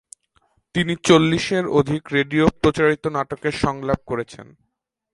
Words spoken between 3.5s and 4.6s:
সংলাপ করেছেন।